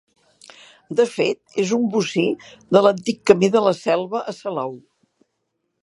[0.99, 2.25] De fet, és un bocí
[2.77, 4.77] de l'antic camí de La Selva a Salou.